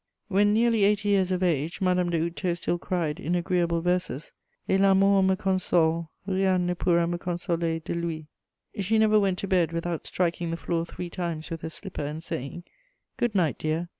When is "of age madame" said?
1.31-2.09